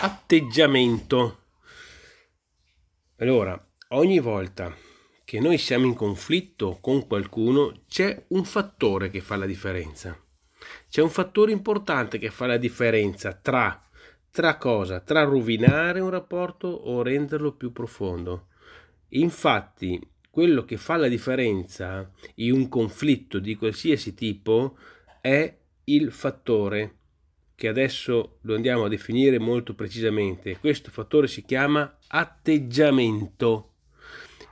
[0.00, 1.38] atteggiamento.
[3.16, 4.72] Allora, ogni volta
[5.24, 10.16] che noi siamo in conflitto con qualcuno c'è un fattore che fa la differenza.
[10.88, 13.82] C'è un fattore importante che fa la differenza tra,
[14.30, 15.00] tra cosa?
[15.00, 18.46] Tra rovinare un rapporto o renderlo più profondo.
[19.10, 24.78] Infatti, quello che fa la differenza in un conflitto di qualsiasi tipo
[25.20, 26.97] è il fattore
[27.58, 30.58] che adesso lo andiamo a definire molto precisamente.
[30.60, 33.70] Questo fattore si chiama atteggiamento.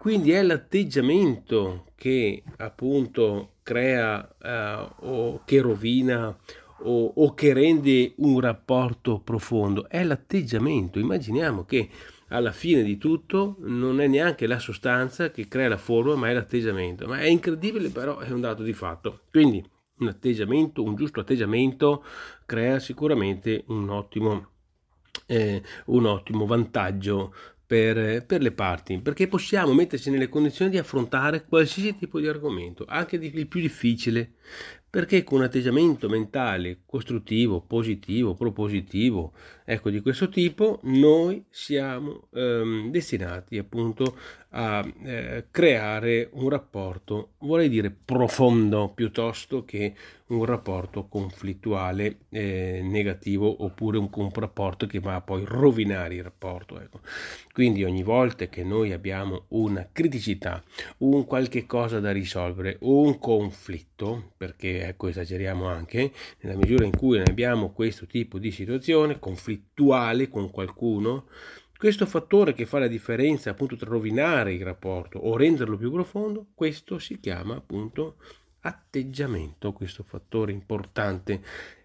[0.00, 6.36] Quindi è l'atteggiamento che appunto crea eh, o che rovina
[6.80, 9.88] o, o che rende un rapporto profondo.
[9.88, 10.98] È l'atteggiamento.
[10.98, 11.88] Immaginiamo che
[12.30, 16.32] alla fine di tutto non è neanche la sostanza che crea la forma, ma è
[16.32, 17.06] l'atteggiamento.
[17.06, 19.20] Ma è incredibile, però è un dato di fatto.
[19.30, 19.64] Quindi
[20.00, 22.04] un atteggiamento, un giusto atteggiamento
[22.46, 24.50] crea sicuramente un ottimo,
[25.26, 27.34] eh, un ottimo vantaggio
[27.66, 32.86] per, per, le parti, perché possiamo metterci nelle condizioni di affrontare qualsiasi tipo di argomento,
[32.88, 34.36] anche il più difficile,
[34.90, 39.32] perché con un atteggiamento mentale costruttivo, positivo, propositivo,
[39.64, 44.16] ecco di questo tipo, noi siamo ehm, destinati appunto
[44.50, 49.94] a eh, creare un rapporto, vorrei dire profondo, piuttosto che
[50.28, 56.22] un rapporto conflittuale eh, negativo oppure un, un, rapporto che va a poi rovinare il
[56.22, 56.80] rapporto.
[56.80, 57.00] Ecco.
[57.52, 60.62] Quindi ogni volta che noi abbiamo una criticità,
[60.98, 67.20] un qualche cosa da risolvere, un conflitto, perché ecco esageriamo anche, nella misura in cui
[67.20, 71.26] abbiamo questo tipo di situazione conflittuale con qualcuno,
[71.78, 76.46] questo fattore che fa la differenza appunto tra rovinare il rapporto o renderlo più profondo,
[76.54, 78.16] questo si chiama appunto
[78.60, 81.40] atteggiamento, questo fattore importante.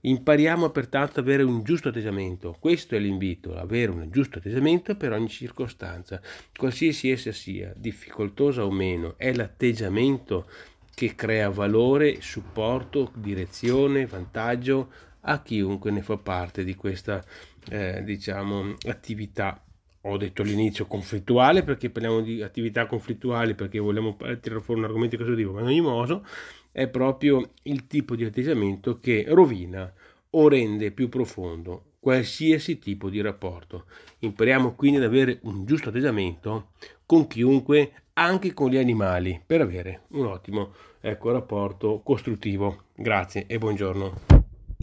[0.00, 2.56] Impariamo pertanto ad avere un giusto atteggiamento.
[2.58, 6.20] Questo è l'invito, avere un giusto atteggiamento per ogni circostanza,
[6.54, 9.14] qualsiasi essa sia, difficoltosa o meno.
[9.16, 10.46] È l'atteggiamento
[10.94, 14.90] che crea valore, supporto, direzione, vantaggio
[15.26, 17.24] a chiunque ne fa parte di questa
[17.70, 19.64] eh, diciamo attività
[20.06, 25.16] ho detto all'inizio conflittuale perché parliamo di attività conflittuali perché vogliamo tirare fuori un argomento
[25.16, 26.26] costruttivo, ma in ogni modo
[26.70, 29.90] è proprio il tipo di atteggiamento che rovina
[30.30, 33.86] o rende più profondo qualsiasi tipo di rapporto.
[34.18, 36.72] Impariamo quindi ad avere un giusto atteggiamento
[37.06, 42.84] con chiunque, anche con gli animali, per avere un ottimo ecco, rapporto costruttivo.
[42.94, 44.33] Grazie e buongiorno.